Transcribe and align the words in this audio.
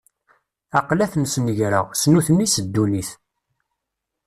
Aql-i 0.77 1.01
ad 1.05 1.11
ten-snegreɣ, 1.13 1.85
s 2.01 2.03
nutni, 2.11 2.47
s 2.47 2.55
ddunit. 2.65 3.09